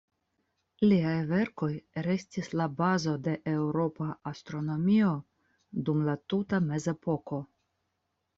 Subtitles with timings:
[0.83, 1.69] Liaj verkoj
[2.07, 5.13] restis la bazo de eŭropa astronomio
[5.91, 7.41] dum la tuta mezepoko.